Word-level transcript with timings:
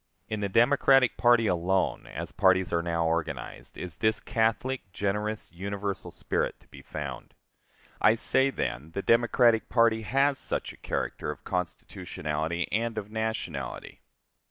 In 0.27 0.39
the 0.39 0.49
Democratic 0.49 1.15
party 1.15 1.45
alone, 1.45 2.07
as 2.07 2.31
parties 2.31 2.73
are 2.73 2.81
now 2.81 3.05
organized, 3.05 3.77
is 3.77 3.97
this 3.97 4.19
catholic, 4.19 4.91
generous, 4.91 5.51
universal 5.51 6.09
spirit 6.09 6.59
to 6.59 6.67
be 6.69 6.81
found. 6.81 7.35
I 8.01 8.15
say, 8.15 8.49
then, 8.49 8.93
the 8.93 9.03
Democratic 9.03 9.69
party 9.69 10.01
has 10.01 10.39
such 10.39 10.73
a 10.73 10.77
character 10.77 11.29
of 11.29 11.43
constitutionality 11.43 12.67
and 12.71 12.97
of 12.97 13.11
nationality. 13.11 14.01